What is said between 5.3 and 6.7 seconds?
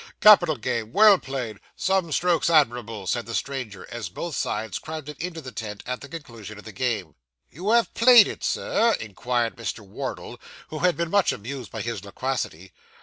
the tent, at the conclusion of